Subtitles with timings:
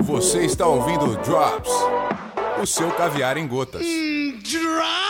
[0.00, 1.72] Você está ouvindo Drops,
[2.62, 3.82] o seu caviar em gotas.
[4.42, 5.09] Drop!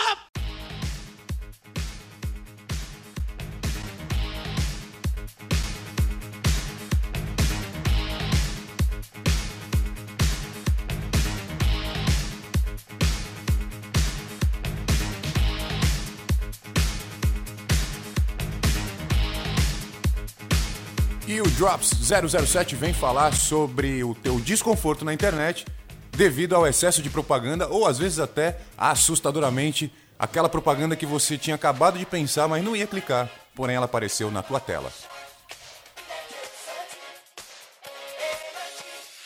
[21.27, 25.64] E o Drops 007 vem falar sobre o teu desconforto na internet
[26.11, 31.54] devido ao excesso de propaganda ou às vezes até assustadoramente aquela propaganda que você tinha
[31.54, 34.92] acabado de pensar, mas não ia clicar, porém ela apareceu na tua tela.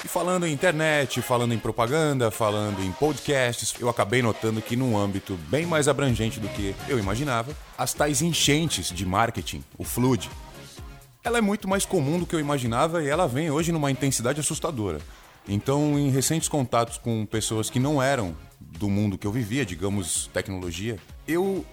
[0.05, 4.99] E falando em internet, falando em propaganda, falando em podcasts, eu acabei notando que num
[4.99, 10.31] âmbito bem mais abrangente do que eu imaginava, as tais enchentes de marketing, o flood,
[11.25, 14.39] ela é muito mais comum do que eu imaginava e ela vem hoje numa intensidade
[14.39, 14.99] assustadora.
[15.49, 20.29] Então, em recentes contatos com pessoas que não eram do mundo que eu vivia, digamos,
[20.33, 21.65] tecnologia, eu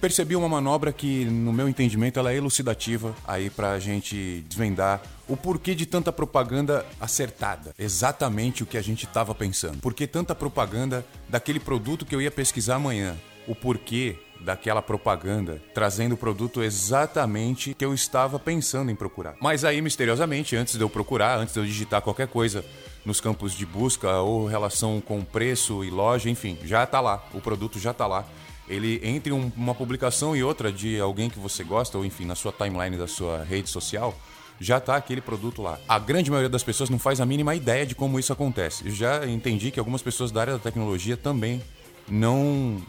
[0.00, 5.36] percebi uma manobra que, no meu entendimento, ela é elucidativa aí pra gente desvendar o
[5.36, 7.74] porquê de tanta propaganda acertada.
[7.78, 9.78] Exatamente o que a gente estava pensando.
[9.80, 13.16] Por que tanta propaganda daquele produto que eu ia pesquisar amanhã?
[13.46, 19.34] O porquê daquela propaganda, trazendo o produto exatamente que eu estava pensando em procurar.
[19.40, 22.64] Mas aí, misteriosamente, antes de eu procurar, antes de eu digitar qualquer coisa
[23.04, 27.40] nos campos de busca ou relação com preço e loja, enfim, já está lá, o
[27.40, 28.24] produto já está lá.
[28.68, 32.34] Ele entre um, uma publicação e outra de alguém que você gosta, ou enfim, na
[32.34, 34.16] sua timeline da sua rede social,
[34.60, 35.78] já está aquele produto lá.
[35.88, 38.86] A grande maioria das pessoas não faz a mínima ideia de como isso acontece.
[38.86, 41.62] Eu já entendi que algumas pessoas da área da tecnologia também
[42.08, 42.80] não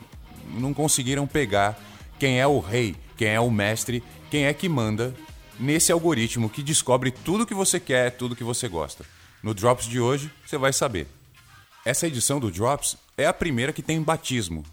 [0.54, 1.80] não conseguiram pegar
[2.20, 5.14] quem é o rei, quem é o mestre, quem é que manda
[5.60, 9.06] nesse algoritmo que descobre tudo que você quer, tudo que você gosta.
[9.44, 11.08] No Drops de hoje, você vai saber.
[11.84, 14.64] Essa edição do Drops é a primeira que tem batismo.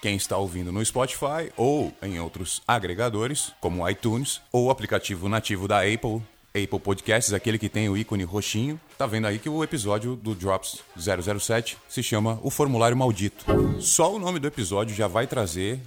[0.00, 5.80] Quem está ouvindo no Spotify ou em outros agregadores, como iTunes ou aplicativo nativo da
[5.80, 6.22] Apple,
[6.54, 10.34] Apple Podcasts, aquele que tem o ícone roxinho, tá vendo aí que o episódio do
[10.34, 13.44] Drops 007 se chama O Formulário Maldito.
[13.80, 15.80] Só o nome do episódio já vai trazer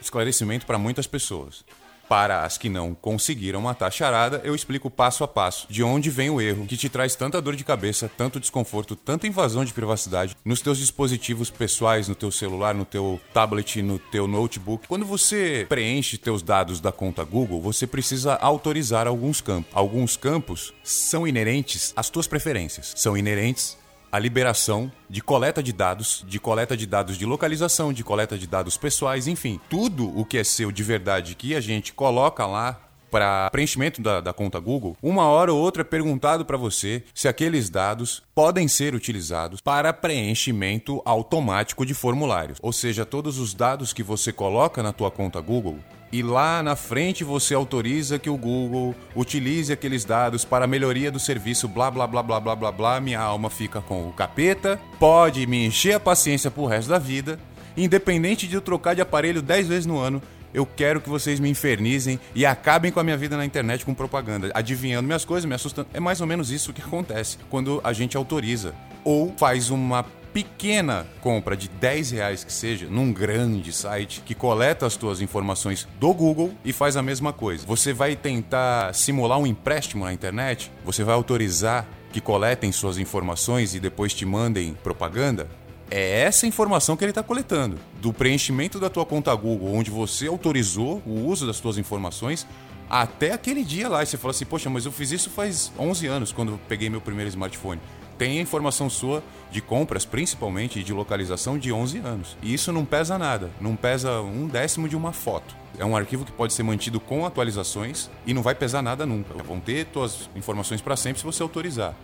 [0.00, 1.64] esclarecimento para muitas pessoas.
[2.08, 6.10] Para as que não conseguiram matar a charada, eu explico passo a passo de onde
[6.10, 9.72] vem o erro que te traz tanta dor de cabeça, tanto desconforto, tanta invasão de
[9.72, 14.86] privacidade nos teus dispositivos pessoais, no teu celular, no teu tablet, no teu notebook.
[14.86, 19.72] Quando você preenche teus dados da conta Google, você precisa autorizar alguns campos.
[19.74, 23.76] Alguns campos são inerentes às tuas preferências, são inerentes
[24.14, 28.46] a liberação de coleta de dados, de coleta de dados de localização, de coleta de
[28.46, 32.80] dados pessoais, enfim, tudo o que é seu de verdade que a gente coloca lá
[33.10, 37.26] para preenchimento da, da, conta Google, uma hora ou outra é perguntado para você se
[37.26, 42.58] aqueles dados podem ser utilizados para preenchimento automático de formulários.
[42.62, 45.80] Ou seja, todos os dados que você coloca na tua conta Google
[46.14, 51.18] e lá na frente você autoriza que o Google utilize aqueles dados para melhoria do
[51.18, 55.44] serviço, blá blá blá blá blá blá blá, minha alma fica com o capeta, pode
[55.44, 57.36] me encher a paciência pro resto da vida,
[57.76, 60.22] independente de eu trocar de aparelho 10 vezes no ano,
[60.54, 63.92] eu quero que vocês me infernizem e acabem com a minha vida na internet com
[63.92, 65.88] propaganda, adivinhando minhas coisas, me assustando.
[65.92, 71.06] É mais ou menos isso que acontece quando a gente autoriza ou faz uma pequena
[71.20, 76.12] compra de 10 reais que seja, num grande site que coleta as tuas informações do
[76.12, 77.64] Google e faz a mesma coisa.
[77.64, 80.72] Você vai tentar simular um empréstimo na internet?
[80.84, 85.48] Você vai autorizar que coletem suas informações e depois te mandem propaganda?
[85.88, 87.78] É essa informação que ele está coletando.
[88.00, 92.44] Do preenchimento da tua conta Google, onde você autorizou o uso das tuas informações,
[92.90, 94.02] até aquele dia lá.
[94.02, 96.90] E você fala assim, poxa, mas eu fiz isso faz 11 anos, quando eu peguei
[96.90, 97.80] meu primeiro smartphone
[98.18, 102.36] tem a informação sua de compras, principalmente, de localização de 11 anos.
[102.42, 105.54] E isso não pesa nada, não pesa um décimo de uma foto.
[105.78, 109.34] É um arquivo que pode ser mantido com atualizações e não vai pesar nada nunca.
[109.42, 111.94] Vão ter suas informações para sempre se você autorizar.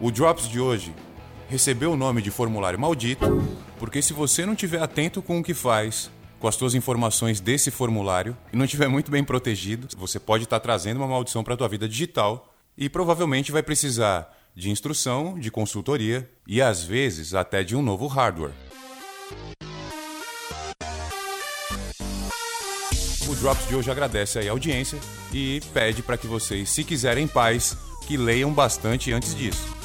[0.00, 0.94] O Drops de hoje
[1.48, 3.42] recebeu o nome de formulário maldito,
[3.78, 7.70] porque se você não estiver atento com o que faz, com as suas informações desse
[7.70, 11.56] formulário e não estiver muito bem protegido, você pode estar trazendo uma maldição para a
[11.56, 17.64] tua vida digital e provavelmente vai precisar de instrução, de consultoria e às vezes até
[17.64, 18.52] de um novo hardware.
[23.26, 24.98] O Drops de hoje agradece a audiência
[25.32, 27.76] e pede para que vocês, se quiserem paz,
[28.06, 29.79] que leiam bastante antes disso.